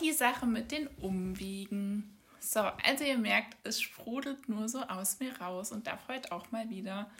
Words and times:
die 0.00 0.12
Sache 0.12 0.46
mit 0.46 0.72
den 0.72 0.86
Umwegen. 0.98 2.16
So, 2.40 2.60
also 2.60 3.04
ihr 3.04 3.18
merkt, 3.18 3.56
es 3.64 3.80
sprudelt 3.80 4.48
nur 4.48 4.68
so 4.68 4.80
aus 4.80 5.20
mir 5.20 5.38
raus 5.40 5.72
und 5.72 5.86
darf 5.86 6.08
heute 6.08 6.32
auch 6.32 6.50
mal 6.50 6.70
wieder 6.70 7.10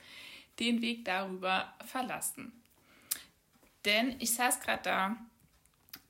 den 0.58 0.82
Weg 0.82 1.04
darüber 1.04 1.72
verlassen. 1.84 2.52
Denn 3.84 4.16
ich 4.18 4.34
saß 4.34 4.60
gerade 4.60 4.82
da 4.82 5.16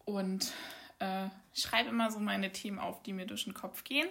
und 0.04 0.52
äh, 0.98 1.28
schreibe 1.54 1.90
immer 1.90 2.10
so 2.10 2.18
meine 2.18 2.52
Themen 2.52 2.78
auf, 2.78 3.02
die 3.02 3.12
mir 3.12 3.26
durch 3.26 3.44
den 3.44 3.54
Kopf 3.54 3.84
gehen. 3.84 4.08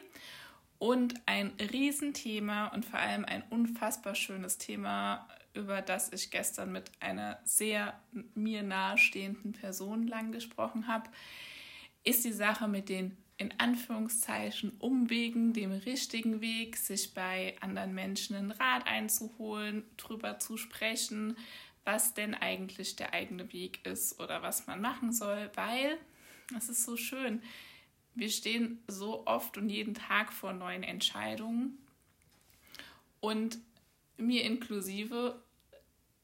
Und 0.78 1.16
ein 1.26 1.52
Riesenthema 1.60 2.68
und 2.68 2.86
vor 2.86 3.00
allem 3.00 3.26
ein 3.26 3.44
unfassbar 3.50 4.16
schönes 4.16 4.58
Thema, 4.58 5.28
über 5.54 5.82
das 5.82 6.14
ich 6.14 6.32
gestern 6.32 6.72
mit 6.72 6.90
einer 7.02 7.40
sehr 7.44 8.00
mir 8.34 8.64
nahestehenden 8.64 9.52
Person 9.52 10.08
lang 10.08 10.32
gesprochen 10.32 10.88
habe, 10.88 11.10
ist 12.04 12.26
die 12.26 12.32
Sache 12.34 12.68
mit 12.68 12.90
den 12.90 13.18
in 13.40 13.54
Anführungszeichen 13.58 14.74
Umwegen, 14.80 15.54
dem 15.54 15.72
richtigen 15.72 16.42
Weg, 16.42 16.76
sich 16.76 17.14
bei 17.14 17.56
anderen 17.62 17.96
Menschen 17.96 18.36
einen 18.36 18.52
Rat 18.52 18.86
einzuholen, 18.86 19.84
drüber 19.96 20.40
zu 20.40 20.58
sprechen, 20.58 21.38
was 21.86 22.14
denn 22.14 22.36
eigentlich 22.36 22.98
der 22.98 23.14
eigene 23.14 23.54
Weg 23.54 23.86
ist 23.86 24.20
oder 24.20 24.42
was 24.42 24.68
man 24.68 24.82
machen 24.82 25.14
soll, 25.14 25.50
weil 25.56 25.98
es 26.58 26.68
ist 26.68 26.84
so 26.84 26.98
schön. 26.98 27.42
Wir 28.14 28.30
stehen 28.30 28.84
so 28.88 29.26
oft 29.26 29.58
und 29.58 29.70
jeden 29.70 29.94
Tag 29.94 30.34
vor 30.34 30.52
neuen 30.52 30.84
Entscheidungen 30.84 31.78
und 33.22 33.58
mir 34.18 34.44
inklusive, 34.44 35.42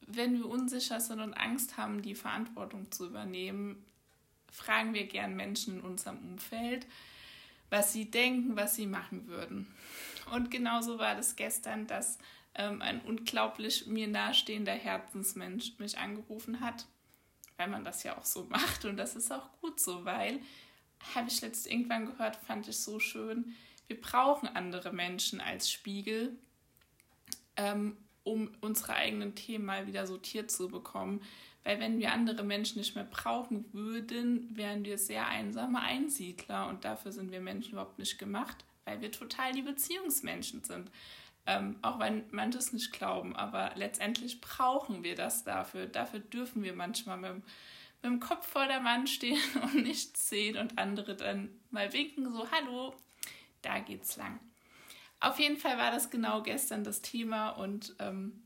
wenn 0.06 0.38
wir 0.38 0.50
unsicher 0.50 1.00
sind 1.00 1.20
und 1.20 1.32
Angst 1.32 1.78
haben, 1.78 2.02
die 2.02 2.14
Verantwortung 2.14 2.92
zu 2.92 3.06
übernehmen, 3.06 3.85
fragen 4.50 4.94
wir 4.94 5.06
gern 5.06 5.36
Menschen 5.36 5.78
in 5.78 5.80
unserem 5.80 6.18
Umfeld, 6.18 6.86
was 7.70 7.92
sie 7.92 8.10
denken, 8.10 8.56
was 8.56 8.76
sie 8.76 8.86
machen 8.86 9.26
würden. 9.26 9.72
Und 10.32 10.50
genauso 10.50 10.98
war 10.98 11.14
das 11.14 11.36
gestern, 11.36 11.86
dass 11.86 12.18
ähm, 12.54 12.82
ein 12.82 13.00
unglaublich 13.02 13.86
mir 13.86 14.08
nahestehender 14.08 14.72
Herzensmensch 14.72 15.78
mich 15.78 15.98
angerufen 15.98 16.60
hat, 16.60 16.86
weil 17.56 17.68
man 17.68 17.84
das 17.84 18.02
ja 18.02 18.16
auch 18.18 18.24
so 18.24 18.44
macht 18.44 18.84
und 18.84 18.96
das 18.96 19.16
ist 19.16 19.32
auch 19.32 19.50
gut 19.60 19.80
so, 19.80 20.04
weil, 20.04 20.40
habe 21.14 21.28
ich 21.28 21.40
letztens 21.40 21.66
irgendwann 21.66 22.06
gehört, 22.06 22.36
fand 22.36 22.68
ich 22.68 22.78
so 22.78 22.98
schön, 22.98 23.54
wir 23.86 24.00
brauchen 24.00 24.48
andere 24.48 24.92
Menschen 24.92 25.40
als 25.40 25.70
Spiegel, 25.70 26.36
ähm, 27.56 27.96
um 28.24 28.50
unsere 28.60 28.94
eigenen 28.94 29.34
Themen 29.36 29.64
mal 29.64 29.86
wieder 29.86 30.06
sortiert 30.06 30.50
zu 30.50 30.68
bekommen. 30.68 31.22
Weil 31.66 31.80
wenn 31.80 31.98
wir 31.98 32.12
andere 32.12 32.44
Menschen 32.44 32.78
nicht 32.78 32.94
mehr 32.94 33.08
brauchen 33.10 33.64
würden, 33.72 34.56
wären 34.56 34.84
wir 34.84 34.98
sehr 34.98 35.26
einsame 35.26 35.80
Einsiedler 35.80 36.68
und 36.68 36.84
dafür 36.84 37.10
sind 37.10 37.32
wir 37.32 37.40
Menschen 37.40 37.72
überhaupt 37.72 37.98
nicht 37.98 38.20
gemacht, 38.20 38.64
weil 38.84 39.00
wir 39.00 39.10
total 39.10 39.50
die 39.50 39.62
Beziehungsmenschen 39.62 40.62
sind. 40.62 40.92
Ähm, 41.44 41.74
auch 41.82 41.98
wenn 41.98 42.22
manche 42.30 42.58
es 42.58 42.72
nicht 42.72 42.92
glauben, 42.92 43.34
aber 43.34 43.72
letztendlich 43.74 44.40
brauchen 44.40 45.02
wir 45.02 45.16
das 45.16 45.42
dafür. 45.42 45.86
Dafür 45.86 46.20
dürfen 46.20 46.62
wir 46.62 46.72
manchmal 46.72 47.18
mit, 47.18 47.34
mit 47.34 47.44
dem 48.04 48.20
Kopf 48.20 48.46
vor 48.46 48.68
der 48.68 48.84
Wand 48.84 49.10
stehen 49.10 49.42
und 49.62 49.82
nichts 49.82 50.28
sehen 50.28 50.56
und 50.58 50.78
andere 50.78 51.16
dann 51.16 51.50
mal 51.72 51.92
winken, 51.92 52.32
so, 52.32 52.48
hallo, 52.48 52.94
da 53.62 53.80
geht's 53.80 54.16
lang. 54.16 54.38
Auf 55.18 55.40
jeden 55.40 55.56
Fall 55.56 55.78
war 55.78 55.90
das 55.90 56.10
genau 56.10 56.44
gestern 56.44 56.84
das 56.84 57.02
Thema 57.02 57.48
und 57.50 57.96
ähm, 57.98 58.44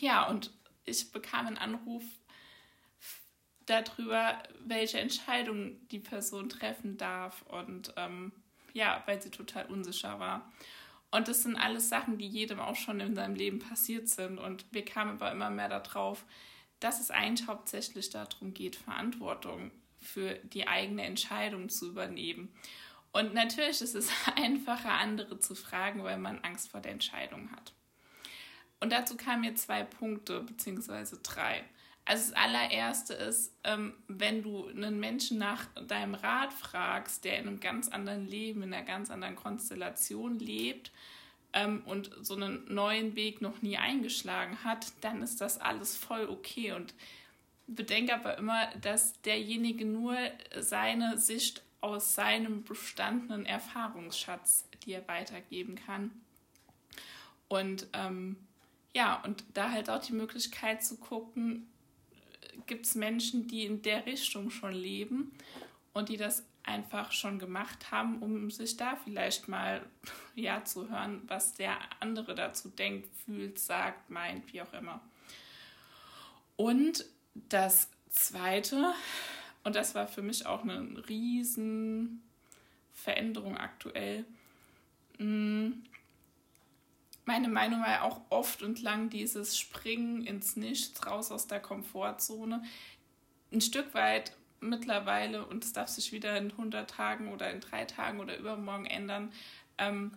ja, 0.00 0.26
und 0.26 0.50
ich 0.86 1.12
bekam 1.12 1.46
einen 1.46 1.58
Anruf 1.58 2.04
darüber, 3.66 4.42
welche 4.60 5.00
Entscheidung 5.00 5.86
die 5.88 5.98
Person 5.98 6.48
treffen 6.48 6.96
darf 6.96 7.42
und 7.42 7.92
ähm, 7.96 8.32
ja, 8.72 9.02
weil 9.06 9.20
sie 9.20 9.30
total 9.30 9.66
unsicher 9.66 10.18
war. 10.20 10.52
Und 11.10 11.28
das 11.28 11.42
sind 11.42 11.56
alles 11.56 11.88
Sachen, 11.88 12.18
die 12.18 12.28
jedem 12.28 12.60
auch 12.60 12.76
schon 12.76 13.00
in 13.00 13.14
seinem 13.14 13.34
Leben 13.34 13.58
passiert 13.58 14.08
sind. 14.08 14.38
Und 14.38 14.66
wir 14.70 14.84
kamen 14.84 15.12
aber 15.12 15.32
immer 15.32 15.50
mehr 15.50 15.68
darauf, 15.68 16.24
dass 16.80 17.00
es 17.00 17.10
eigentlich 17.10 17.48
hauptsächlich 17.48 18.10
darum 18.10 18.52
geht, 18.52 18.76
Verantwortung 18.76 19.70
für 20.00 20.34
die 20.34 20.68
eigene 20.68 21.04
Entscheidung 21.04 21.68
zu 21.68 21.88
übernehmen. 21.88 22.52
Und 23.12 23.32
natürlich 23.32 23.80
ist 23.80 23.94
es 23.94 24.10
einfacher, 24.36 24.92
andere 24.92 25.38
zu 25.40 25.54
fragen, 25.54 26.04
weil 26.04 26.18
man 26.18 26.40
Angst 26.40 26.70
vor 26.70 26.80
der 26.80 26.92
Entscheidung 26.92 27.50
hat. 27.52 27.72
Und 28.86 28.92
dazu 28.92 29.16
kamen 29.16 29.40
mir 29.40 29.56
zwei 29.56 29.82
Punkte, 29.82 30.42
beziehungsweise 30.42 31.18
drei. 31.24 31.64
Also 32.04 32.30
das 32.30 32.40
allererste 32.40 33.14
ist, 33.14 33.52
ähm, 33.64 33.94
wenn 34.06 34.44
du 34.44 34.68
einen 34.68 35.00
Menschen 35.00 35.38
nach 35.38 35.66
deinem 35.88 36.14
Rat 36.14 36.52
fragst, 36.52 37.24
der 37.24 37.40
in 37.40 37.48
einem 37.48 37.58
ganz 37.58 37.88
anderen 37.88 38.28
Leben, 38.28 38.62
in 38.62 38.72
einer 38.72 38.86
ganz 38.86 39.10
anderen 39.10 39.34
Konstellation 39.34 40.38
lebt 40.38 40.92
ähm, 41.52 41.82
und 41.84 42.12
so 42.22 42.36
einen 42.36 42.72
neuen 42.72 43.16
Weg 43.16 43.42
noch 43.42 43.60
nie 43.60 43.76
eingeschlagen 43.76 44.62
hat, 44.62 44.92
dann 45.00 45.20
ist 45.20 45.40
das 45.40 45.60
alles 45.60 45.96
voll 45.96 46.28
okay. 46.28 46.70
Und 46.70 46.94
bedenke 47.66 48.14
aber 48.14 48.38
immer, 48.38 48.68
dass 48.80 49.20
derjenige 49.22 49.84
nur 49.84 50.16
seine 50.60 51.18
Sicht 51.18 51.64
aus 51.80 52.14
seinem 52.14 52.62
bestandenen 52.62 53.46
Erfahrungsschatz 53.46 54.64
dir 54.84 55.02
weitergeben 55.08 55.74
kann. 55.74 56.12
Und 57.48 57.88
ähm, 57.92 58.36
ja, 58.96 59.20
und 59.24 59.44
da 59.52 59.72
halt 59.72 59.90
auch 59.90 60.00
die 60.00 60.14
Möglichkeit 60.14 60.82
zu 60.82 60.96
gucken, 60.96 61.68
gibt 62.64 62.86
es 62.86 62.94
Menschen, 62.94 63.46
die 63.46 63.66
in 63.66 63.82
der 63.82 64.06
Richtung 64.06 64.48
schon 64.48 64.72
leben 64.72 65.32
und 65.92 66.08
die 66.08 66.16
das 66.16 66.46
einfach 66.62 67.12
schon 67.12 67.38
gemacht 67.38 67.90
haben, 67.90 68.22
um 68.22 68.50
sich 68.50 68.78
da 68.78 68.96
vielleicht 68.96 69.48
mal 69.48 69.84
ja 70.34 70.64
zu 70.64 70.88
hören, 70.88 71.20
was 71.26 71.52
der 71.52 71.76
andere 72.00 72.34
dazu 72.34 72.70
denkt, 72.70 73.14
fühlt, 73.26 73.58
sagt, 73.58 74.08
meint, 74.08 74.50
wie 74.54 74.62
auch 74.62 74.72
immer. 74.72 75.02
Und 76.56 77.04
das 77.34 77.90
zweite, 78.08 78.94
und 79.62 79.76
das 79.76 79.94
war 79.94 80.08
für 80.08 80.22
mich 80.22 80.46
auch 80.46 80.62
eine 80.62 81.06
riesen 81.06 82.22
Veränderung 82.94 83.58
aktuell, 83.58 84.24
mm, 85.18 85.72
meine 87.26 87.48
Meinung 87.48 87.80
war 87.80 87.90
ja 87.90 88.02
auch 88.02 88.20
oft 88.30 88.62
und 88.62 88.80
lang 88.80 89.10
dieses 89.10 89.58
Springen 89.58 90.24
ins 90.24 90.56
Nichts, 90.56 91.04
raus 91.06 91.32
aus 91.32 91.48
der 91.48 91.60
Komfortzone. 91.60 92.62
Ein 93.52 93.60
Stück 93.60 93.92
weit 93.94 94.32
mittlerweile, 94.60 95.44
und 95.44 95.64
es 95.64 95.72
darf 95.72 95.88
sich 95.88 96.12
wieder 96.12 96.36
in 96.38 96.52
100 96.52 96.88
Tagen 96.88 97.32
oder 97.32 97.50
in 97.50 97.60
drei 97.60 97.84
Tagen 97.84 98.20
oder 98.20 98.38
übermorgen 98.38 98.86
ändern, 98.86 99.32
ähm, 99.76 100.12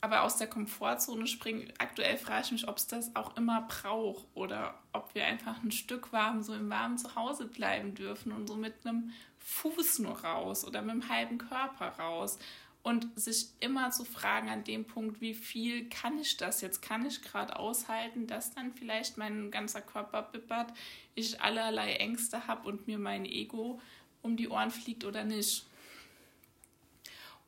aber 0.00 0.22
aus 0.22 0.36
der 0.36 0.48
Komfortzone 0.48 1.26
springen. 1.26 1.72
Aktuell 1.78 2.16
frage 2.16 2.44
ich 2.44 2.52
mich, 2.52 2.68
ob 2.68 2.76
es 2.76 2.86
das 2.86 3.14
auch 3.16 3.36
immer 3.36 3.62
braucht 3.62 4.26
oder 4.34 4.74
ob 4.92 5.14
wir 5.14 5.24
einfach 5.24 5.62
ein 5.62 5.72
Stück 5.72 6.12
warm, 6.12 6.42
so 6.42 6.54
im 6.54 6.68
warmen 6.68 6.98
Zuhause 6.98 7.46
bleiben 7.46 7.94
dürfen 7.94 8.32
und 8.32 8.46
so 8.46 8.56
mit 8.56 8.74
einem 8.84 9.12
Fuß 9.38 10.00
nur 10.00 10.24
raus 10.24 10.64
oder 10.64 10.82
mit 10.82 10.90
einem 10.90 11.08
halben 11.08 11.38
Körper 11.38 11.88
raus 11.98 12.38
und 12.86 13.08
sich 13.18 13.48
immer 13.58 13.90
zu 13.90 14.04
fragen 14.04 14.48
an 14.48 14.62
dem 14.62 14.84
Punkt, 14.84 15.20
wie 15.20 15.34
viel 15.34 15.88
kann 15.88 16.20
ich 16.20 16.36
das 16.36 16.60
jetzt? 16.60 16.82
Kann 16.82 17.04
ich 17.04 17.20
gerade 17.20 17.58
aushalten, 17.58 18.28
dass 18.28 18.54
dann 18.54 18.72
vielleicht 18.72 19.18
mein 19.18 19.50
ganzer 19.50 19.82
Körper 19.82 20.22
bippert, 20.22 20.72
ich 21.16 21.40
allerlei 21.40 21.94
Ängste 21.94 22.46
habe 22.46 22.68
und 22.68 22.86
mir 22.86 22.98
mein 22.98 23.24
Ego 23.24 23.80
um 24.22 24.36
die 24.36 24.48
Ohren 24.48 24.70
fliegt 24.70 25.04
oder 25.04 25.24
nicht? 25.24 25.66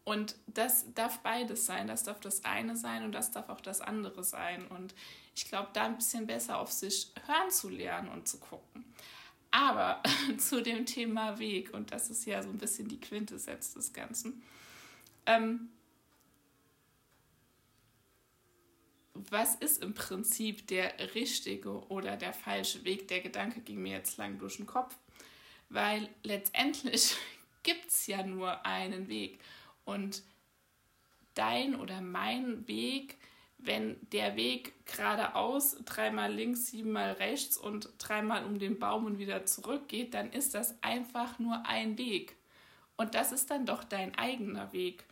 Und 0.02 0.34
das 0.48 0.92
darf 0.94 1.20
beides 1.20 1.66
sein. 1.66 1.86
Das 1.86 2.02
darf 2.02 2.18
das 2.18 2.44
eine 2.44 2.74
sein 2.74 3.04
und 3.04 3.12
das 3.12 3.30
darf 3.30 3.48
auch 3.48 3.60
das 3.60 3.80
andere 3.80 4.24
sein. 4.24 4.66
Und 4.66 4.92
ich 5.36 5.46
glaube, 5.46 5.68
da 5.72 5.84
ein 5.84 5.98
bisschen 5.98 6.26
besser 6.26 6.58
auf 6.58 6.72
sich 6.72 7.12
hören 7.28 7.52
zu 7.52 7.68
lernen 7.68 8.08
und 8.08 8.26
zu 8.26 8.38
gucken. 8.38 8.84
Aber 9.52 10.02
zu 10.38 10.64
dem 10.64 10.84
Thema 10.84 11.38
Weg, 11.38 11.72
und 11.74 11.92
das 11.92 12.10
ist 12.10 12.26
ja 12.26 12.42
so 12.42 12.48
ein 12.48 12.58
bisschen 12.58 12.88
die 12.88 12.98
Quintessenz 12.98 13.74
des 13.74 13.92
Ganzen 13.92 14.42
ähm, 15.28 15.68
was 19.30 19.54
ist 19.56 19.82
im 19.82 19.94
Prinzip 19.94 20.66
der 20.68 21.14
richtige 21.14 21.86
oder 21.88 22.16
der 22.16 22.32
falsche 22.32 22.84
Weg? 22.84 23.08
Der 23.08 23.20
Gedanke 23.20 23.60
ging 23.60 23.82
mir 23.82 23.92
jetzt 23.92 24.16
lang 24.16 24.38
durch 24.38 24.56
den 24.56 24.66
Kopf, 24.66 24.96
weil 25.68 26.08
letztendlich 26.22 27.16
gibt 27.62 27.88
es 27.88 28.06
ja 28.06 28.22
nur 28.22 28.64
einen 28.64 29.08
Weg. 29.08 29.40
Und 29.84 30.22
dein 31.34 31.74
oder 31.76 32.00
mein 32.00 32.66
Weg, 32.66 33.16
wenn 33.58 33.96
der 34.12 34.36
Weg 34.36 34.72
geradeaus, 34.86 35.76
dreimal 35.84 36.32
links, 36.32 36.68
siebenmal 36.68 37.12
rechts 37.12 37.58
und 37.58 37.90
dreimal 37.98 38.44
um 38.44 38.58
den 38.58 38.78
Baum 38.78 39.04
und 39.04 39.18
wieder 39.18 39.44
zurückgeht, 39.44 40.14
dann 40.14 40.32
ist 40.32 40.54
das 40.54 40.82
einfach 40.82 41.38
nur 41.38 41.66
ein 41.66 41.98
Weg. 41.98 42.36
Und 42.96 43.14
das 43.14 43.32
ist 43.32 43.50
dann 43.50 43.66
doch 43.66 43.84
dein 43.84 44.14
eigener 44.16 44.72
Weg. 44.72 45.04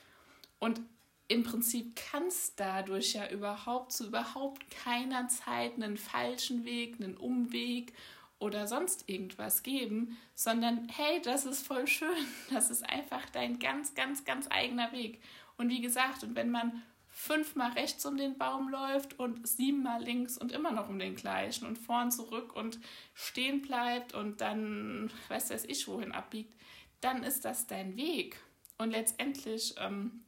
Und 0.58 0.80
im 1.28 1.42
Prinzip 1.42 1.96
kann 1.96 2.28
es 2.28 2.54
dadurch 2.54 3.14
ja 3.14 3.28
überhaupt 3.28 3.92
zu 3.92 4.06
überhaupt 4.06 4.70
keiner 4.70 5.28
Zeit 5.28 5.74
einen 5.74 5.96
falschen 5.96 6.64
Weg, 6.64 7.00
einen 7.00 7.16
Umweg 7.16 7.92
oder 8.38 8.66
sonst 8.66 9.08
irgendwas 9.08 9.62
geben, 9.62 10.16
sondern 10.34 10.88
hey, 10.88 11.20
das 11.22 11.46
ist 11.46 11.66
voll 11.66 11.86
schön. 11.86 12.26
Das 12.50 12.70
ist 12.70 12.88
einfach 12.88 13.28
dein 13.30 13.58
ganz, 13.58 13.94
ganz, 13.94 14.24
ganz 14.24 14.46
eigener 14.50 14.92
Weg. 14.92 15.20
Und 15.56 15.70
wie 15.70 15.80
gesagt, 15.80 16.22
und 16.22 16.36
wenn 16.36 16.50
man 16.50 16.82
fünfmal 17.08 17.72
rechts 17.72 18.04
um 18.04 18.18
den 18.18 18.36
Baum 18.36 18.68
läuft 18.68 19.18
und 19.18 19.48
siebenmal 19.48 20.02
links 20.02 20.36
und 20.36 20.52
immer 20.52 20.70
noch 20.70 20.90
um 20.90 20.98
den 20.98 21.16
gleichen 21.16 21.66
und 21.66 21.78
vorn 21.78 22.10
zurück 22.10 22.54
und 22.54 22.78
stehen 23.14 23.62
bleibt 23.62 24.12
und 24.12 24.42
dann 24.42 25.10
weiß 25.28 25.50
weiß 25.50 25.64
ich 25.64 25.88
wohin 25.88 26.12
abbiegt, 26.12 26.54
dann 27.00 27.22
ist 27.22 27.46
das 27.46 27.66
dein 27.66 27.96
Weg. 27.96 28.38
Und 28.76 28.90
letztendlich 28.90 29.74
ähm, 29.78 30.24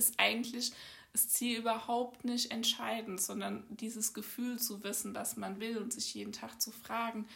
ist 0.00 0.14
eigentlich 0.18 0.72
das 1.12 1.28
Ziel 1.28 1.58
überhaupt 1.58 2.24
nicht 2.24 2.50
entscheidend, 2.50 3.20
sondern 3.20 3.64
dieses 3.68 4.14
Gefühl 4.14 4.58
zu 4.58 4.82
wissen, 4.82 5.12
dass 5.12 5.36
man 5.36 5.60
will 5.60 5.78
und 5.78 5.92
sich 5.92 6.14
jeden 6.14 6.32
Tag 6.32 6.60
zu 6.60 6.70
fragen, 6.70 7.26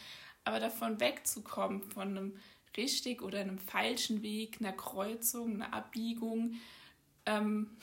aber 0.43 0.59
davon 0.59 0.99
wegzukommen, 0.99 1.83
von 1.83 2.09
einem 2.09 2.39
richtig 2.77 3.21
oder 3.21 3.39
einem 3.39 3.59
falschen 3.59 4.21
Weg, 4.21 4.57
einer 4.59 4.73
Kreuzung, 4.73 5.55
einer 5.55 5.73
Abbiegung, 5.73 6.55
ähm, 7.25 7.77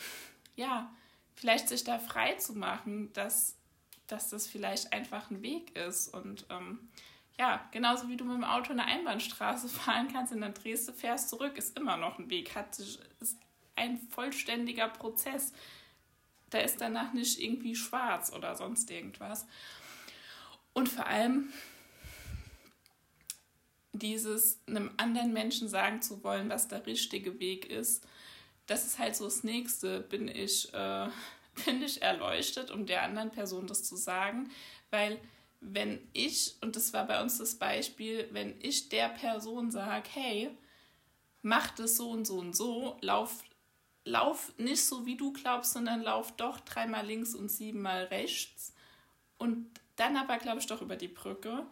ja, 0.56 0.93
vielleicht 1.35 1.69
sich 1.69 1.85
da 1.85 1.99
frei 1.99 2.35
zu 2.35 2.55
machen, 2.55 3.12
dass, 3.12 3.56
dass 4.06 4.31
das 4.31 4.46
vielleicht 4.46 4.93
einfach 4.93 5.31
ein 5.31 5.43
Weg 5.43 5.76
ist. 5.76 6.08
Und 6.08 6.46
ähm, 6.50 6.78
ja, 7.38 7.69
genauso 7.73 8.08
wie 8.08 8.17
du 8.17 8.25
mit 8.25 8.37
dem 8.37 8.44
Auto 8.44 8.73
eine 8.73 8.85
Einbahnstraße 8.85 9.69
fahren 9.69 10.08
kannst 10.12 10.32
und 10.32 10.40
dann 10.40 10.55
drehst 10.55 10.88
du, 10.88 10.93
fährst 10.93 11.28
zurück, 11.28 11.56
ist 11.58 11.76
immer 11.78 11.96
noch 11.96 12.19
ein 12.19 12.31
Weg, 12.31 12.55
hat, 12.55 12.78
ist 12.78 13.38
ein 13.76 13.98
vollständiger 14.10 14.88
Prozess. 14.88 15.52
Da 16.50 16.58
ist 16.58 16.80
danach 16.80 17.12
nicht 17.12 17.40
irgendwie 17.40 17.74
schwarz 17.74 18.32
oder 18.32 18.54
sonst 18.54 18.90
irgendwas. 18.90 19.46
Und 20.72 20.88
vor 20.88 21.06
allem 21.06 21.52
dieses 23.92 24.60
einem 24.66 24.90
anderen 24.96 25.32
Menschen 25.32 25.69
sagen 25.69 26.02
zu 26.02 26.24
wollen, 26.24 26.48
was 26.48 26.69
der 26.69 26.86
richtige 26.86 27.38
Weg 27.38 27.66
ist, 27.66 28.06
das 28.66 28.86
ist 28.86 28.98
halt 28.98 29.16
so 29.16 29.24
das 29.24 29.44
Nächste, 29.44 30.00
bin 30.00 30.28
ich, 30.28 30.72
äh, 30.72 31.08
bin 31.64 31.82
ich 31.82 32.02
erleuchtet, 32.02 32.70
um 32.70 32.86
der 32.86 33.02
anderen 33.02 33.30
Person 33.30 33.66
das 33.66 33.84
zu 33.84 33.96
sagen, 33.96 34.50
weil 34.90 35.18
wenn 35.60 36.00
ich, 36.12 36.56
und 36.60 36.75
das 36.75 36.92
war 36.92 37.06
bei 37.06 37.22
uns 37.22 37.38
das 37.38 37.54
Beispiel, 37.54 38.28
wenn 38.32 38.54
ich 38.60 38.88
der 38.88 39.08
Person 39.08 39.70
sage, 39.70 40.08
hey, 40.12 40.50
mach 41.42 41.70
das 41.70 41.96
so 41.96 42.10
und 42.10 42.26
so 42.26 42.38
und 42.38 42.56
so, 42.56 42.96
lauf, 43.00 43.44
lauf 44.04 44.52
nicht 44.58 44.84
so, 44.84 45.06
wie 45.06 45.16
du 45.16 45.32
glaubst, 45.32 45.72
sondern 45.72 46.02
lauf 46.02 46.32
doch 46.32 46.60
dreimal 46.60 47.06
links 47.06 47.34
und 47.34 47.50
siebenmal 47.50 48.04
rechts 48.04 48.72
und 49.38 49.69
dann 49.96 50.16
aber, 50.16 50.38
glaube 50.38 50.60
ich, 50.60 50.66
doch 50.66 50.82
über 50.82 50.96
die 50.96 51.08
Brücke, 51.08 51.66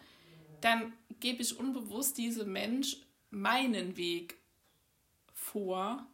dann 0.61 0.93
gebe 1.21 1.43
ich 1.43 1.59
unbewusst 1.59 2.19
diesem 2.19 2.53
Mensch 2.53 2.97
meinen 3.31 3.97
Weg 3.97 4.37
vor 5.33 6.07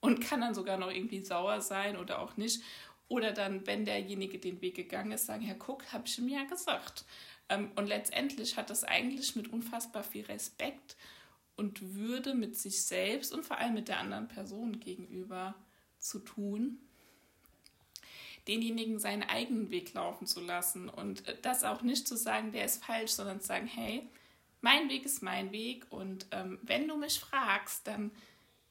und 0.00 0.20
kann 0.20 0.40
dann 0.40 0.54
sogar 0.54 0.76
noch 0.76 0.90
irgendwie 0.90 1.20
sauer 1.20 1.60
sein 1.60 1.96
oder 1.96 2.18
auch 2.20 2.36
nicht. 2.36 2.62
Oder 3.08 3.32
dann, 3.32 3.66
wenn 3.66 3.84
derjenige 3.84 4.38
den 4.38 4.60
Weg 4.62 4.74
gegangen 4.74 5.12
ist, 5.12 5.26
sagen, 5.26 5.46
ja, 5.46 5.54
guck, 5.54 5.92
habe 5.92 6.04
ich 6.06 6.18
ihm 6.18 6.28
ja 6.28 6.44
gesagt. 6.44 7.04
Ähm, 7.48 7.70
und 7.76 7.86
letztendlich 7.86 8.56
hat 8.56 8.70
das 8.70 8.84
eigentlich 8.84 9.36
mit 9.36 9.52
unfassbar 9.52 10.02
viel 10.02 10.24
Respekt 10.24 10.96
und 11.56 11.94
Würde 11.94 12.34
mit 12.34 12.56
sich 12.56 12.82
selbst 12.82 13.32
und 13.32 13.44
vor 13.44 13.58
allem 13.58 13.74
mit 13.74 13.88
der 13.88 13.98
anderen 13.98 14.28
Person 14.28 14.80
gegenüber 14.80 15.54
zu 15.98 16.18
tun, 16.18 16.78
denjenigen 18.48 18.98
seinen 18.98 19.22
eigenen 19.22 19.70
Weg 19.70 19.94
laufen 19.94 20.26
zu 20.26 20.40
lassen 20.40 20.88
und 20.88 21.22
das 21.42 21.62
auch 21.62 21.82
nicht 21.82 22.08
zu 22.08 22.16
sagen, 22.16 22.52
der 22.52 22.64
ist 22.64 22.84
falsch, 22.84 23.12
sondern 23.12 23.40
zu 23.40 23.46
sagen, 23.46 23.66
hey, 23.66 24.08
mein 24.60 24.88
Weg 24.88 25.04
ist 25.04 25.22
mein 25.22 25.52
Weg 25.52 25.86
und 25.90 26.26
ähm, 26.30 26.58
wenn 26.62 26.88
du 26.88 26.96
mich 26.96 27.20
fragst, 27.20 27.86
dann 27.86 28.10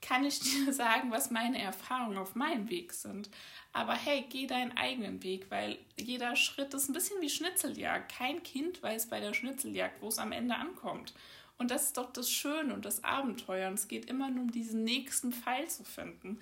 kann 0.01 0.25
ich 0.25 0.39
dir 0.65 0.73
sagen, 0.73 1.11
was 1.11 1.31
meine 1.31 1.61
Erfahrungen 1.61 2.17
auf 2.17 2.35
meinem 2.35 2.69
Weg 2.69 2.93
sind. 2.93 3.29
Aber 3.71 3.93
hey, 3.93 4.25
geh 4.29 4.47
deinen 4.47 4.75
eigenen 4.75 5.23
Weg, 5.23 5.49
weil 5.49 5.77
jeder 5.97 6.35
Schritt 6.35 6.73
ist 6.73 6.89
ein 6.89 6.93
bisschen 6.93 7.21
wie 7.21 7.29
Schnitzeljagd. 7.29 8.11
Kein 8.11 8.43
Kind 8.43 8.81
weiß 8.81 9.07
bei 9.07 9.19
der 9.19 9.33
Schnitzeljagd, 9.33 10.01
wo 10.01 10.07
es 10.09 10.17
am 10.17 10.31
Ende 10.31 10.55
ankommt. 10.55 11.13
Und 11.61 11.69
das 11.69 11.83
ist 11.83 11.97
doch 11.97 12.11
das 12.11 12.31
Schöne 12.31 12.73
und 12.73 12.85
das 12.85 13.03
Abenteuer. 13.03 13.67
Und 13.67 13.75
es 13.75 13.87
geht 13.87 14.05
immer 14.05 14.31
nur 14.31 14.45
um 14.45 14.51
diesen 14.51 14.83
nächsten 14.83 15.31
Pfeil 15.31 15.69
zu 15.69 15.83
finden. 15.83 16.39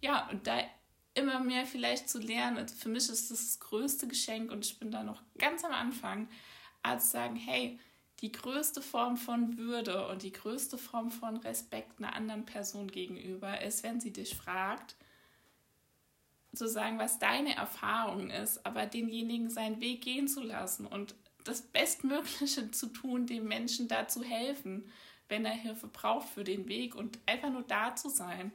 Ja, 0.00 0.30
und 0.30 0.46
da 0.46 0.60
immer 1.12 1.40
mehr 1.40 1.66
vielleicht 1.66 2.08
zu 2.08 2.18
lernen. 2.18 2.66
Für 2.68 2.88
mich 2.88 3.10
ist 3.10 3.30
das 3.30 3.40
das 3.40 3.60
größte 3.60 4.08
Geschenk 4.08 4.50
und 4.50 4.64
ich 4.64 4.78
bin 4.78 4.90
da 4.90 5.02
noch 5.02 5.20
ganz 5.36 5.62
am 5.62 5.72
Anfang, 5.72 6.26
als 6.82 7.10
sagen, 7.10 7.36
hey, 7.36 7.78
die 8.22 8.32
größte 8.32 8.80
Form 8.80 9.18
von 9.18 9.58
Würde 9.58 10.08
und 10.08 10.22
die 10.22 10.32
größte 10.32 10.78
Form 10.78 11.10
von 11.10 11.36
Respekt 11.36 11.98
einer 11.98 12.16
anderen 12.16 12.46
Person 12.46 12.90
gegenüber 12.90 13.60
ist, 13.60 13.82
wenn 13.82 14.00
sie 14.00 14.14
dich 14.14 14.34
fragt, 14.34 14.96
zu 16.54 16.66
sagen, 16.66 16.98
was 16.98 17.18
deine 17.18 17.54
Erfahrung 17.56 18.30
ist, 18.30 18.64
aber 18.64 18.86
denjenigen 18.86 19.50
seinen 19.50 19.82
Weg 19.82 20.00
gehen 20.02 20.28
zu 20.28 20.40
lassen 20.42 20.86
und 20.86 21.14
das 21.44 21.62
Bestmögliche 21.62 22.70
zu 22.72 22.86
tun, 22.88 23.26
dem 23.26 23.46
Menschen 23.46 23.88
da 23.88 24.08
zu 24.08 24.22
helfen, 24.22 24.90
wenn 25.28 25.44
er 25.44 25.52
Hilfe 25.52 25.86
braucht 25.86 26.28
für 26.28 26.44
den 26.44 26.68
Weg 26.68 26.94
und 26.94 27.18
einfach 27.26 27.50
nur 27.50 27.62
da 27.62 27.94
zu 27.96 28.08
sein. 28.08 28.52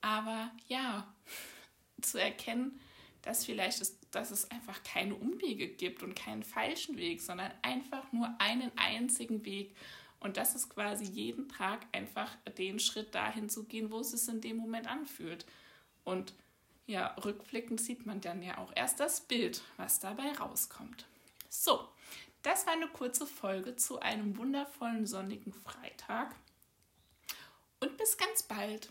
Aber 0.00 0.50
ja, 0.68 1.12
zu 2.00 2.20
erkennen, 2.20 2.78
dass 3.22 3.46
vielleicht 3.46 3.80
es, 3.80 3.98
dass 4.10 4.30
es 4.30 4.50
einfach 4.50 4.82
keine 4.82 5.14
Umwege 5.14 5.68
gibt 5.68 6.02
und 6.02 6.14
keinen 6.14 6.42
falschen 6.42 6.98
Weg, 6.98 7.22
sondern 7.22 7.50
einfach 7.62 8.12
nur 8.12 8.28
einen 8.38 8.70
einzigen 8.76 9.44
Weg. 9.44 9.74
Und 10.20 10.36
das 10.36 10.54
ist 10.54 10.68
quasi 10.68 11.04
jeden 11.04 11.48
Tag 11.48 11.86
einfach 11.92 12.34
den 12.58 12.78
Schritt 12.78 13.14
dahin 13.14 13.48
zu 13.48 13.64
gehen, 13.64 13.90
wo 13.90 14.00
es 14.00 14.10
sich 14.10 14.28
in 14.28 14.40
dem 14.40 14.56
Moment 14.56 14.86
anfühlt. 14.86 15.46
Und 16.04 16.34
ja, 16.86 17.14
rückblickend 17.24 17.80
sieht 17.80 18.04
man 18.04 18.20
dann 18.20 18.42
ja 18.42 18.58
auch 18.58 18.72
erst 18.74 19.00
das 19.00 19.22
Bild, 19.22 19.62
was 19.76 20.00
dabei 20.00 20.32
rauskommt. 20.32 21.06
So, 21.48 21.88
das 22.44 22.66
war 22.66 22.74
eine 22.74 22.88
kurze 22.88 23.26
Folge 23.26 23.74
zu 23.74 24.00
einem 24.00 24.36
wundervollen 24.36 25.06
sonnigen 25.06 25.52
Freitag. 25.52 26.36
Und 27.80 27.96
bis 27.96 28.16
ganz 28.16 28.42
bald. 28.42 28.90